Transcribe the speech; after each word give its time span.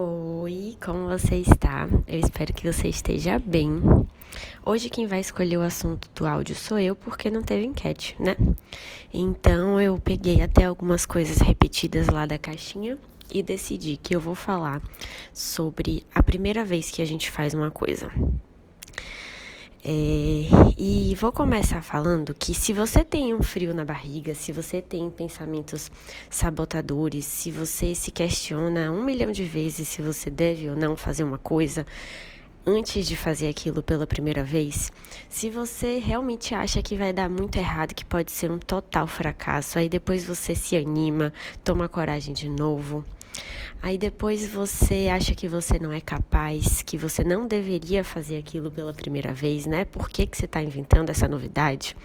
Oi, 0.00 0.76
como 0.80 1.08
você 1.08 1.38
está? 1.38 1.88
Eu 2.06 2.20
espero 2.20 2.52
que 2.52 2.72
você 2.72 2.86
esteja 2.86 3.36
bem. 3.36 3.82
Hoje 4.64 4.88
quem 4.88 5.08
vai 5.08 5.18
escolher 5.18 5.56
o 5.56 5.62
assunto 5.62 6.08
do 6.14 6.24
áudio 6.24 6.54
sou 6.54 6.78
eu, 6.78 6.94
porque 6.94 7.28
não 7.28 7.42
teve 7.42 7.66
enquete, 7.66 8.14
né? 8.16 8.36
Então 9.12 9.80
eu 9.80 9.98
peguei 9.98 10.40
até 10.40 10.66
algumas 10.66 11.04
coisas 11.04 11.38
repetidas 11.38 12.06
lá 12.06 12.26
da 12.26 12.38
caixinha 12.38 12.96
e 13.34 13.42
decidi 13.42 13.96
que 13.96 14.14
eu 14.14 14.20
vou 14.20 14.36
falar 14.36 14.80
sobre 15.34 16.06
a 16.14 16.22
primeira 16.22 16.64
vez 16.64 16.92
que 16.92 17.02
a 17.02 17.04
gente 17.04 17.28
faz 17.28 17.52
uma 17.52 17.72
coisa. 17.72 18.08
É, 19.84 20.48
e 20.76 21.14
vou 21.14 21.30
começar 21.30 21.82
falando 21.82 22.34
que 22.34 22.52
se 22.52 22.72
você 22.72 23.04
tem 23.04 23.32
um 23.32 23.42
frio 23.42 23.72
na 23.72 23.84
barriga, 23.84 24.34
se 24.34 24.50
você 24.50 24.82
tem 24.82 25.08
pensamentos 25.08 25.88
sabotadores, 26.28 27.24
se 27.24 27.52
você 27.52 27.94
se 27.94 28.10
questiona 28.10 28.90
um 28.90 29.04
milhão 29.04 29.30
de 29.30 29.44
vezes 29.44 29.86
se 29.86 30.02
você 30.02 30.28
deve 30.30 30.68
ou 30.68 30.74
não 30.74 30.96
fazer 30.96 31.22
uma 31.22 31.38
coisa 31.38 31.86
antes 32.66 33.06
de 33.06 33.16
fazer 33.16 33.48
aquilo 33.48 33.80
pela 33.80 34.06
primeira 34.06 34.42
vez, 34.42 34.92
se 35.28 35.48
você 35.48 35.98
realmente 35.98 36.54
acha 36.56 36.82
que 36.82 36.96
vai 36.96 37.12
dar 37.12 37.30
muito 37.30 37.56
errado, 37.56 37.94
que 37.94 38.04
pode 38.04 38.32
ser 38.32 38.50
um 38.50 38.58
total 38.58 39.06
fracasso, 39.06 39.78
aí 39.78 39.88
depois 39.88 40.24
você 40.24 40.56
se 40.56 40.76
anima, 40.76 41.32
toma 41.62 41.88
coragem 41.88 42.34
de 42.34 42.48
novo 42.48 43.04
Aí 43.80 43.96
depois 43.96 44.46
você 44.48 45.08
acha 45.08 45.34
que 45.34 45.46
você 45.46 45.78
não 45.78 45.92
é 45.92 46.00
capaz, 46.00 46.82
que 46.82 46.96
você 46.98 47.22
não 47.22 47.46
deveria 47.46 48.02
fazer 48.02 48.38
aquilo 48.38 48.70
pela 48.70 48.92
primeira 48.92 49.32
vez, 49.32 49.66
né? 49.66 49.84
Por 49.84 50.08
que, 50.08 50.26
que 50.26 50.36
você 50.36 50.46
está 50.46 50.62
inventando 50.62 51.10
essa 51.10 51.28
novidade? 51.28 51.96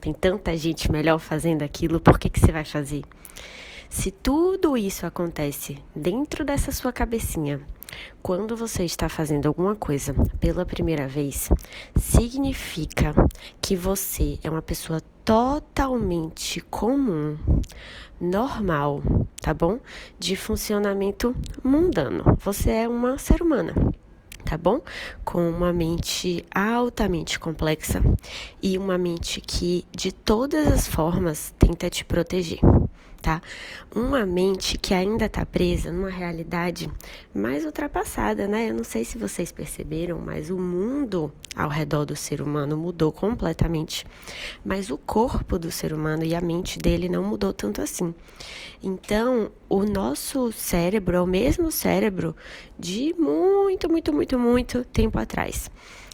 Tem 0.00 0.12
tanta 0.12 0.56
gente 0.56 0.90
melhor 0.90 1.18
fazendo 1.18 1.62
aquilo, 1.62 2.00
por 2.00 2.18
que, 2.18 2.30
que 2.30 2.38
você 2.38 2.52
vai 2.52 2.64
fazer? 2.64 3.02
Se 3.88 4.10
tudo 4.10 4.76
isso 4.76 5.06
acontece 5.06 5.78
dentro 5.94 6.44
dessa 6.44 6.70
sua 6.70 6.92
cabecinha, 6.92 7.60
quando 8.22 8.56
você 8.56 8.84
está 8.84 9.08
fazendo 9.08 9.46
alguma 9.46 9.74
coisa 9.74 10.14
pela 10.38 10.66
primeira 10.66 11.06
vez, 11.08 11.48
significa 11.96 13.14
que 13.60 13.74
você 13.74 14.38
é 14.42 14.50
uma 14.50 14.62
pessoa 14.62 15.00
totalmente 15.24 16.60
comum, 16.62 17.36
normal, 18.20 19.02
tá 19.40 19.52
bom? 19.52 19.78
De 20.18 20.36
funcionamento 20.36 21.34
mundano. 21.62 22.36
Você 22.40 22.70
é 22.70 22.88
uma 22.88 23.18
ser 23.18 23.42
humana 23.42 23.74
tá 24.44 24.56
bom? 24.56 24.80
Com 25.26 25.50
uma 25.50 25.74
mente 25.74 26.42
altamente 26.54 27.38
complexa 27.38 28.02
e 28.62 28.78
uma 28.78 28.96
mente 28.96 29.42
que, 29.42 29.84
de 29.94 30.10
todas 30.10 30.66
as 30.66 30.88
formas, 30.88 31.54
tenta 31.58 31.90
te 31.90 32.02
proteger 32.02 32.60
tá? 33.20 33.42
Uma 33.94 34.24
mente 34.24 34.78
que 34.78 34.94
ainda 34.94 35.26
está 35.26 35.44
presa 35.44 35.90
numa 35.90 36.08
realidade 36.08 36.90
mais 37.34 37.64
ultrapassada, 37.64 38.46
né? 38.46 38.70
Eu 38.70 38.74
não 38.74 38.84
sei 38.84 39.04
se 39.04 39.18
vocês 39.18 39.52
perceberam, 39.52 40.18
mas 40.18 40.50
o 40.50 40.58
mundo 40.58 41.32
ao 41.54 41.68
redor 41.68 42.04
do 42.04 42.14
ser 42.14 42.40
humano 42.40 42.76
mudou 42.76 43.10
completamente, 43.10 44.06
mas 44.64 44.90
o 44.90 44.98
corpo 44.98 45.58
do 45.58 45.70
ser 45.70 45.92
humano 45.92 46.24
e 46.24 46.34
a 46.34 46.40
mente 46.40 46.78
dele 46.78 47.08
não 47.08 47.24
mudou 47.24 47.52
tanto 47.52 47.82
assim. 47.82 48.14
Então, 48.82 49.50
o 49.68 49.84
nosso 49.84 50.52
cérebro 50.52 51.16
é 51.16 51.20
o 51.20 51.26
mesmo 51.26 51.72
cérebro 51.72 52.34
de 52.78 53.14
muito, 53.18 53.88
muito, 53.90 54.12
muito, 54.12 54.38
muito 54.38 54.84
tempo 54.84 55.18
atrás. 55.18 55.70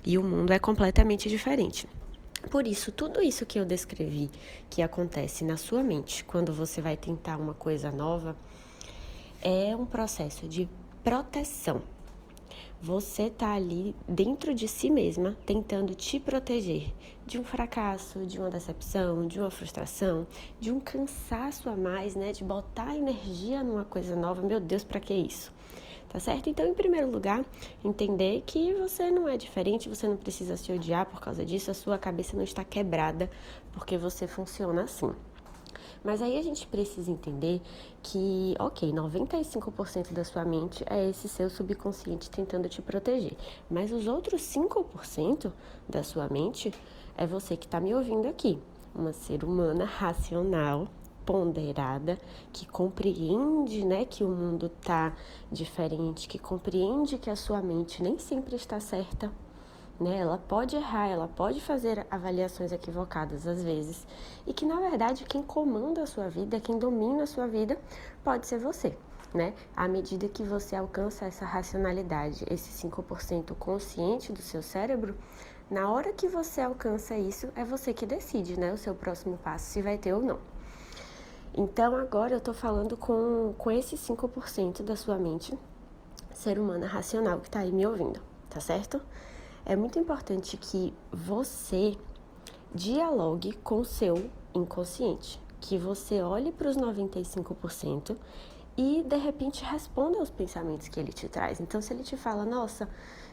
E 0.07 0.17
o 0.19 0.23
mundo 0.23 0.53
é 0.53 0.59
completamente 0.59 1.29
diferente. 1.29 1.87
Por 2.51 2.67
isso, 2.67 2.93
tudo 2.93 3.23
isso 3.23 3.47
que 3.47 3.59
eu 3.59 3.65
descrevi 3.65 4.31
que 4.69 4.83
acontece 4.83 5.45
na 5.45 5.57
sua 5.57 5.83
mente 5.83 6.25
quando 6.25 6.53
você 6.53 6.81
vai 6.81 6.97
tentar 6.97 7.39
uma 7.39 7.55
coisa 7.55 7.91
nova 7.91 8.37
é 9.43 9.75
um 9.75 9.85
processo 9.85 10.47
de 10.49 10.69
proteção. 11.03 11.83
Você 12.81 13.31
tá 13.31 13.55
ali 13.55 13.95
dentro 14.07 14.55
de 14.55 14.69
si 14.69 14.91
mesma 14.91 15.37
tentando 15.47 15.95
te 15.95 16.21
proteger 16.21 16.93
de 17.27 17.39
um 17.39 17.45
fracasso, 17.45 18.27
de 18.27 18.39
uma 18.39 18.51
decepção, 18.51 19.27
de 19.27 19.41
uma 19.41 19.51
frustração, 19.51 20.27
de 20.61 20.71
um 20.71 20.79
cansaço 20.79 21.71
a 21.71 21.77
mais, 21.77 22.15
né, 22.15 22.31
de 22.31 22.45
botar 22.45 22.95
energia 22.95 23.63
numa 23.63 23.85
coisa 23.85 24.15
nova. 24.15 24.43
Meu 24.43 24.61
Deus, 24.61 24.85
para 24.85 25.01
que 25.01 25.15
isso? 25.15 25.51
Tá 26.15 26.21
certo? 26.21 26.49
Então, 26.49 26.65
em 26.65 26.75
primeiro 26.75 27.11
lugar, 27.11 27.45
entender 27.85 28.45
que 28.47 28.73
você 28.75 29.11
não 29.11 29.27
é 29.29 29.37
diferente, 29.37 29.89
você 29.89 30.07
não 30.07 30.17
precisa 30.17 30.57
se 30.57 30.71
odiar 30.71 31.07
por 31.07 31.21
causa 31.21 31.45
disso, 31.45 31.73
a 31.73 31.75
sua 31.75 31.99
cabeça 31.99 32.37
não 32.37 32.45
está 32.45 32.63
quebrada 32.63 33.29
porque 33.73 33.99
você 33.99 34.29
funciona 34.29 34.85
assim. 34.85 35.13
Mas 36.05 36.23
aí 36.23 36.39
a 36.39 36.43
gente 36.43 36.69
precisa 36.69 37.11
entender 37.11 37.61
que, 38.01 38.55
ok, 38.61 38.93
95% 38.93 40.13
da 40.13 40.23
sua 40.23 40.45
mente 40.45 40.85
é 40.89 41.11
esse 41.11 41.29
seu 41.29 41.51
subconsciente 41.51 42.31
tentando 42.31 42.69
te 42.69 42.81
proteger. 42.81 43.37
Mas 43.69 43.91
os 43.91 44.07
outros 44.07 44.41
5% 44.43 45.51
da 45.89 46.05
sua 46.05 46.29
mente 46.29 46.73
é 47.19 47.27
você 47.27 47.57
que 47.57 47.67
está 47.67 47.81
me 47.81 47.93
ouvindo 47.93 48.29
aqui. 48.29 48.57
Uma 48.95 49.13
ser 49.13 49.43
humana 49.43 49.85
racional, 49.85 50.87
ponderada, 51.25 52.19
que 52.53 52.67
compreende, 52.67 53.85
né, 53.85 54.05
que 54.05 54.23
o 54.23 54.29
mundo 54.29 54.69
tá 54.69 55.15
diferente, 55.51 56.29
que 56.29 56.39
compreende 56.39 57.19
que 57.19 57.31
a 57.31 57.37
sua 57.37 57.61
mente 57.61 58.03
nem 58.03 58.19
sempre 58.19 58.57
está 58.57 58.79
certa, 58.81 59.33
né? 59.99 60.19
Ela 60.19 60.39
pode 60.39 60.77
errar, 60.77 61.09
ela 61.09 61.29
pode 61.29 61.61
fazer 61.61 62.07
avaliações 62.11 62.73
equivocadas 62.73 63.47
às 63.47 63.63
vezes, 63.63 64.07
e 64.47 64.53
que 64.53 64.67
na 64.67 64.81
verdade 64.81 65.25
quem 65.25 65.43
comanda 65.43 66.03
a 66.03 66.07
sua 66.07 66.29
vida, 66.29 66.61
quem 66.61 66.79
domina 66.79 67.23
a 67.25 67.27
sua 67.27 67.47
vida, 67.47 67.79
pode 68.23 68.47
ser 68.47 68.59
você. 68.59 68.97
Né? 69.33 69.53
À 69.75 69.89
medida 69.89 70.29
que 70.29 70.45
você 70.45 70.77
alcança 70.77 71.25
essa 71.25 71.45
racionalidade, 71.45 72.45
esse 72.49 72.87
5% 72.87 73.53
consciente 73.57 74.33
do 74.33 74.41
seu 74.41 74.63
cérebro, 74.63 75.17
na 75.69 75.91
hora 75.91 76.13
que 76.13 76.29
você 76.29 76.61
alcança 76.61 77.17
isso, 77.17 77.49
é 77.57 77.65
você 77.65 77.93
que 77.93 78.07
decide, 78.07 78.61
né? 78.61 78.73
O 78.73 78.77
seu 78.77 78.95
próximo 78.95 79.37
passo, 79.39 79.65
se 79.65 79.83
vai 79.83 79.99
ter 79.99 80.13
ou 80.13 80.23
não. 80.23 80.39
Então 81.57 81.95
agora 81.95 82.35
eu 82.35 82.41
tô 82.41 82.53
falando 82.53 82.97
com, 82.97 83.55
com 83.57 83.71
esse 83.71 83.97
5% 83.97 84.83
da 84.83 84.97
sua 84.97 85.17
mente 85.17 85.57
ser 86.33 86.59
humana 86.59 86.85
racional 86.85 87.39
que 87.39 87.49
tá 87.49 87.61
aí 87.61 87.71
me 87.71 87.87
ouvindo, 87.87 88.21
tá 88.51 88.59
certo? 88.59 89.01
É 89.65 89.77
muito 89.77 89.97
importante 89.97 90.57
que 90.57 90.93
você 91.13 91.97
dialogue 92.75 93.53
com 93.63 93.81
o 93.81 93.85
seu 93.85 94.29
inconsciente, 94.53 95.41
que 95.61 95.79
você 95.79 96.21
olhe 96.21 96.51
para 96.51 96.69
os 96.69 96.77
95% 96.77 98.17
e 98.77 99.05
de 99.05 99.17
repente 99.17 99.65
responda 99.65 100.19
aos 100.19 100.31
pensamentos 100.31 100.89
que 100.89 100.99
ele 100.99 101.13
te 101.13 101.29
traz. 101.29 101.61
Então, 101.61 101.81
se 101.81 101.95
ele 101.95 102.03
te 102.03 102.17
fala, 102.17 102.45
nossa, 102.45 102.89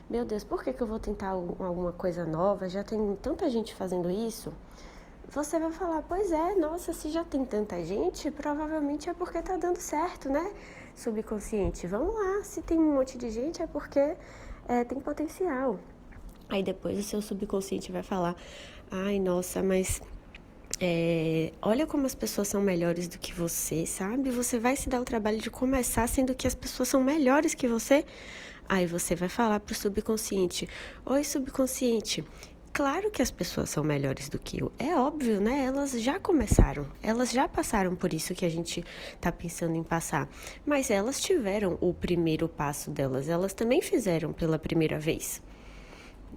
meu 0.07 0.23
Deus, 0.23 0.43
por 0.43 0.63
que, 0.63 0.71
que 0.71 0.81
eu 0.81 0.87
vou 0.87 0.99
tentar 0.99 1.29
alguma 1.29 1.91
coisa 1.91 2.23
nova? 2.23 2.69
Já 2.69 2.83
tem 2.83 3.15
tanta 3.15 3.49
gente 3.49 3.73
fazendo 3.73 4.11
isso 4.11 4.53
você 5.31 5.57
vai 5.57 5.71
falar, 5.71 6.01
pois 6.03 6.31
é, 6.31 6.55
nossa, 6.55 6.91
se 6.91 7.09
já 7.09 7.23
tem 7.23 7.45
tanta 7.45 7.83
gente, 7.85 8.29
provavelmente 8.29 9.09
é 9.09 9.13
porque 9.13 9.41
tá 9.41 9.55
dando 9.55 9.77
certo, 9.77 10.29
né? 10.29 10.51
Subconsciente, 10.93 11.87
vamos 11.87 12.13
lá, 12.13 12.43
se 12.43 12.61
tem 12.61 12.77
um 12.77 12.95
monte 12.95 13.17
de 13.17 13.31
gente 13.31 13.61
é 13.61 13.67
porque 13.67 14.17
é, 14.67 14.83
tem 14.83 14.99
potencial. 14.99 15.79
Aí 16.49 16.61
depois 16.61 16.99
o 16.99 17.03
seu 17.03 17.21
subconsciente 17.21 17.93
vai 17.93 18.03
falar, 18.03 18.35
ai, 18.91 19.19
nossa, 19.19 19.63
mas 19.63 20.01
é, 20.81 21.53
olha 21.61 21.87
como 21.87 22.05
as 22.05 22.13
pessoas 22.13 22.49
são 22.49 22.61
melhores 22.61 23.07
do 23.07 23.17
que 23.17 23.33
você, 23.33 23.85
sabe? 23.85 24.31
Você 24.31 24.59
vai 24.59 24.75
se 24.75 24.89
dar 24.89 24.99
o 24.99 25.05
trabalho 25.05 25.37
de 25.37 25.49
começar 25.49 26.07
sendo 26.07 26.35
que 26.35 26.45
as 26.45 26.55
pessoas 26.55 26.89
são 26.89 27.01
melhores 27.01 27.53
que 27.53 27.69
você. 27.69 28.03
Aí 28.67 28.85
você 28.85 29.15
vai 29.15 29.29
falar 29.29 29.59
pro 29.59 29.75
subconsciente: 29.75 30.67
Oi, 31.05 31.23
subconsciente, 31.23 32.23
Claro 32.73 33.11
que 33.11 33.21
as 33.21 33.29
pessoas 33.29 33.69
são 33.69 33.83
melhores 33.83 34.29
do 34.29 34.39
que 34.39 34.61
eu. 34.61 34.71
É 34.79 34.95
óbvio, 34.95 35.41
né? 35.41 35.65
Elas 35.65 35.91
já 35.91 36.17
começaram. 36.17 36.87
Elas 37.03 37.31
já 37.31 37.45
passaram 37.47 37.97
por 37.97 38.13
isso 38.13 38.33
que 38.33 38.45
a 38.45 38.49
gente 38.49 38.83
tá 39.19 39.29
pensando 39.29 39.75
em 39.75 39.83
passar. 39.83 40.29
Mas 40.65 40.89
elas 40.89 41.19
tiveram 41.19 41.77
o 41.81 41.93
primeiro 41.93 42.47
passo 42.47 42.89
delas. 42.89 43.27
Elas 43.27 43.53
também 43.53 43.81
fizeram 43.81 44.31
pela 44.31 44.57
primeira 44.57 44.97
vez. 44.97 45.41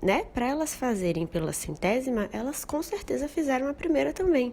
Né? 0.03 0.25
Para 0.25 0.49
elas 0.49 0.75
fazerem 0.75 1.25
pela 1.25 1.53
centésima, 1.53 2.29
elas 2.33 2.65
com 2.65 2.83
certeza 2.83 3.29
fizeram 3.29 3.69
a 3.69 3.75
primeira 3.75 4.13
também. 4.13 4.53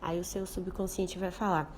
Aí 0.00 0.18
o 0.20 0.24
seu 0.24 0.46
subconsciente 0.46 1.18
vai 1.18 1.32
falar: 1.32 1.76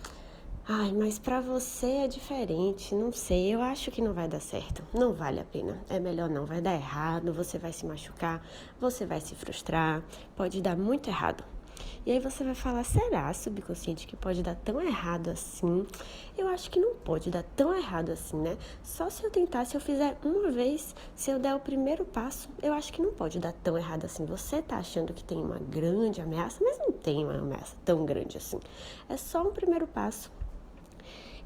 Ai, 0.69 0.93
mas 0.93 1.19
para 1.19 1.41
você 1.41 1.87
é 1.87 2.07
diferente, 2.07 2.95
não 2.95 3.13
sei, 3.13 3.53
eu 3.53 3.61
acho 3.61 3.91
que 3.91 4.01
não 4.01 4.13
vai 4.13 4.29
dar 4.29 4.39
certo. 4.39 4.81
Não 4.95 5.13
vale 5.13 5.41
a 5.41 5.45
pena. 5.45 5.83
É 5.89 5.99
melhor 5.99 6.31
não, 6.31 6.47
vai 6.47 6.61
dar 6.61 6.73
errado, 6.73 7.33
você 7.33 7.59
vai 7.59 7.73
se 7.73 7.85
machucar, 7.85 8.41
você 8.81 9.05
vai 9.05 9.21
se 9.21 9.35
frustrar, 9.35 10.05
pode 10.37 10.63
dar 10.63 10.77
muito 10.77 11.11
errado. 11.11 11.43
E 12.07 12.13
aí 12.13 12.21
você 12.21 12.45
vai 12.45 12.55
falar: 12.55 12.85
será, 12.85 13.35
subconsciente, 13.35 14.07
que 14.07 14.15
pode 14.15 14.41
dar 14.41 14.55
tão 14.55 14.81
errado 14.81 15.31
assim? 15.31 15.85
Eu 16.39 16.47
acho 16.47 16.71
que 16.71 16.79
não 16.79 16.95
pode 16.95 17.29
dar 17.29 17.43
tão 17.57 17.77
errado 17.77 18.11
assim, 18.11 18.37
né? 18.37 18.57
Só 18.85 19.11
se 19.11 19.25
eu 19.25 19.31
tentar, 19.33 19.65
se 19.65 19.77
eu 19.77 19.81
fizer 19.81 20.17
uma 20.25 20.53
vez, 20.53 20.95
se 21.17 21.33
eu 21.33 21.41
der 21.41 21.57
o 21.57 21.61
primeiro 21.61 22.05
passo, 22.05 22.49
eu 22.63 22.73
acho 22.73 22.93
que 22.93 23.03
não 23.03 23.13
pode 23.13 23.41
dar 23.41 23.53
tão 23.53 23.77
errado 23.77 24.05
assim. 24.05 24.25
Você 24.27 24.63
tá 24.63 24.77
achando 24.77 25.13
que 25.13 25.25
tem 25.25 25.39
uma 25.39 25.59
grande 25.59 26.21
ameaça, 26.21 26.63
mas 26.63 26.79
não 26.79 26.93
tem 26.93 27.25
uma 27.25 27.35
ameaça 27.35 27.75
tão 27.85 28.07
grande 28.07 28.37
assim. 28.37 28.61
É 29.09 29.17
só 29.17 29.43
um 29.43 29.51
primeiro 29.51 29.89
passo 29.89 30.31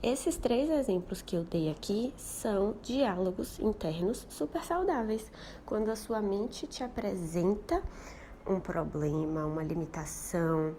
Esses 0.02 0.36
três 0.36 0.70
exemplos 0.70 1.22
que 1.22 1.34
eu 1.34 1.42
dei 1.42 1.70
aqui 1.70 2.12
são 2.16 2.74
diálogos 2.82 3.58
internos 3.58 4.26
super 4.28 4.62
saudáveis. 4.62 5.30
Quando 5.64 5.90
a 5.90 5.96
sua 5.96 6.20
mente 6.20 6.66
te 6.66 6.84
apresenta 6.84 7.82
um 8.46 8.60
problema, 8.60 9.46
uma 9.46 9.64
limitação, 9.64 10.76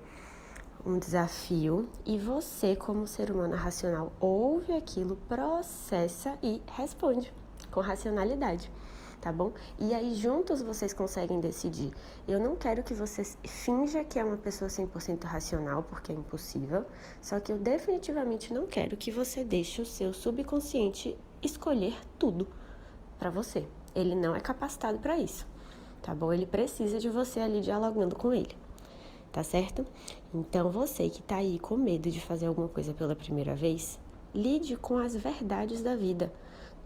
um 0.86 0.98
desafio 0.98 1.90
e 2.06 2.18
você, 2.18 2.76
como 2.76 3.08
ser 3.08 3.32
humano 3.32 3.56
racional, 3.56 4.14
ouve 4.20 4.72
aquilo, 4.74 5.18
processa 5.28 6.38
e 6.42 6.62
responde 6.74 7.34
com 7.78 7.82
racionalidade, 7.82 8.72
tá 9.22 9.32
bom? 9.32 9.54
E 9.78 9.94
aí 9.94 10.16
juntos 10.16 10.64
vocês 10.64 10.94
conseguem 10.94 11.40
decidir. 11.40 11.92
Eu 12.28 12.40
não 12.40 12.56
quero 12.56 12.82
que 12.82 12.92
você 12.92 13.24
finja 13.46 14.04
que 14.04 14.18
é 14.18 14.24
uma 14.24 14.36
pessoa 14.36 14.68
100% 14.68 15.26
racional, 15.26 15.84
porque 15.84 16.12
é 16.12 16.16
impossível, 16.16 16.86
só 17.22 17.40
que 17.40 17.52
eu 17.52 17.58
definitivamente 17.60 18.52
não 18.52 18.66
quero 18.66 18.98
que 18.98 19.12
você 19.12 19.44
deixe 19.44 19.80
o 19.80 19.86
seu 19.86 20.12
subconsciente 20.12 21.16
escolher 21.40 21.96
tudo 22.18 22.48
para 23.20 23.30
você. 23.30 23.64
Ele 23.94 24.16
não 24.16 24.36
é 24.36 24.40
capacitado 24.40 24.98
para 24.98 25.20
isso, 25.20 25.46
tá 26.02 26.16
bom? 26.16 26.34
Ele 26.34 26.48
precisa 26.48 26.98
de 26.98 27.10
você 27.10 27.40
ali 27.42 27.62
dialogando 27.62 28.16
com 28.16 28.34
ele 28.34 28.58
tá 29.32 29.44
certo? 29.44 29.86
Então 30.34 30.72
você 30.72 31.10
que 31.10 31.22
tá 31.22 31.36
aí 31.36 31.60
com 31.60 31.78
medo 31.78 32.10
de 32.10 32.20
fazer 32.20 32.48
alguma 32.48 32.70
coisa 32.70 32.92
pela 32.92 33.16
primeira 33.16 33.54
vez, 33.54 34.00
lide 34.34 34.76
com 34.78 34.98
as 34.98 35.16
verdades 35.16 35.84
da 35.84 35.96
vida. 35.96 36.34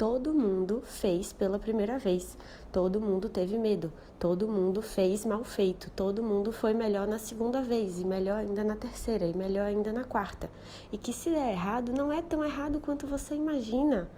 Todo 0.02 0.34
mundo 0.34 0.82
fez 0.84 1.32
pela 1.32 1.60
primeira 1.60 2.00
vez, 2.00 2.36
todo 2.72 3.00
mundo 3.00 3.30
teve 3.30 3.56
medo, 3.56 3.94
todo 4.18 4.48
mundo 4.48 4.82
fez 4.82 5.24
mal 5.24 5.44
feito, 5.44 5.92
todo 5.92 6.24
mundo 6.24 6.52
foi 6.52 6.74
melhor 6.74 7.08
na 7.08 7.20
segunda 7.20 7.62
vez, 7.62 8.00
e 8.00 8.04
melhor 8.04 8.40
ainda 8.40 8.64
na 8.64 8.76
terceira, 8.76 9.28
e 9.28 9.38
melhor 9.38 9.68
ainda 9.68 9.94
na 9.94 10.04
quarta. 10.04 10.50
E 10.92 10.98
que 10.98 11.14
se 11.14 11.30
der 11.30 11.52
errado, 11.52 11.94
não 11.94 12.12
é 12.12 12.20
tão 12.20 12.44
errado 12.44 12.80
quanto 12.80 13.06
você 13.06 13.36
imagina. 13.36 14.10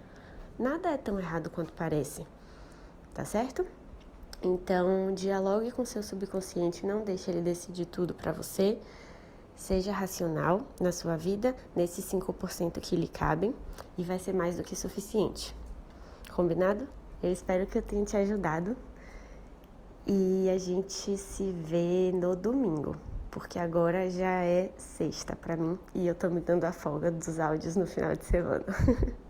Nada 0.58 0.88
é 0.88 0.96
tão 0.96 1.20
errado 1.20 1.50
quanto 1.50 1.74
parece, 1.74 2.26
tá 3.12 3.26
certo? 3.26 3.66
Então, 4.42 5.12
dialogue 5.12 5.70
com 5.70 5.84
seu 5.84 6.02
subconsciente, 6.02 6.86
não 6.86 7.04
deixe 7.04 7.30
ele 7.30 7.42
decidir 7.42 7.84
tudo 7.84 8.14
para 8.14 8.32
você. 8.32 8.78
Seja 9.54 9.92
racional 9.92 10.62
na 10.80 10.92
sua 10.92 11.14
vida, 11.14 11.54
nesses 11.76 12.06
5% 12.06 12.80
que 12.80 12.96
lhe 12.96 13.06
cabem, 13.06 13.54
e 13.98 14.02
vai 14.02 14.18
ser 14.18 14.32
mais 14.32 14.56
do 14.56 14.62
que 14.62 14.74
suficiente. 14.74 15.54
Combinado? 16.34 16.88
Eu 17.22 17.30
espero 17.30 17.64
que 17.64 17.78
eu 17.78 17.82
tenha 17.82 18.04
te 18.04 18.16
ajudado. 18.16 18.76
E 20.04 20.50
a 20.52 20.58
gente 20.58 21.16
se 21.16 21.44
vê 21.52 22.10
no 22.12 22.34
domingo, 22.34 22.96
porque 23.30 23.56
agora 23.56 24.10
já 24.10 24.42
é 24.42 24.72
sexta 24.76 25.36
para 25.36 25.56
mim 25.56 25.78
e 25.94 26.08
eu 26.08 26.14
tô 26.14 26.28
me 26.28 26.40
dando 26.40 26.64
a 26.64 26.72
folga 26.72 27.08
dos 27.12 27.38
áudios 27.38 27.76
no 27.76 27.86
final 27.86 28.16
de 28.16 28.24
semana. 28.24 28.64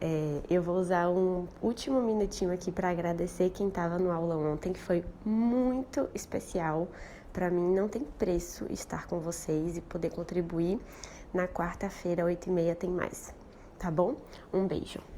É, 0.00 0.42
eu 0.50 0.60
vou 0.60 0.76
usar 0.76 1.08
um 1.08 1.46
último 1.62 2.02
minutinho 2.02 2.52
aqui 2.52 2.70
para 2.70 2.90
agradecer 2.90 3.48
quem 3.50 3.68
estava 3.68 3.98
no 3.98 4.10
aula 4.10 4.36
ontem, 4.36 4.72
que 4.72 4.80
foi 4.80 5.02
muito 5.24 6.10
especial. 6.12 6.88
Para 7.32 7.48
mim, 7.48 7.74
não 7.74 7.88
tem 7.88 8.02
preço 8.18 8.66
estar 8.70 9.06
com 9.06 9.20
vocês 9.20 9.78
e 9.78 9.80
poder 9.80 10.10
contribuir. 10.10 10.78
Na 11.32 11.48
quarta-feira, 11.48 12.24
8h30, 12.24 12.74
tem 12.74 12.90
mais. 12.90 13.32
Tá 13.78 13.90
bom? 13.90 14.16
Um 14.52 14.66
beijo. 14.66 15.13